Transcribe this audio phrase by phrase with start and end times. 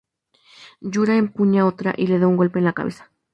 [0.81, 3.11] Yura empuña otra y le da un golpe en la cabeza.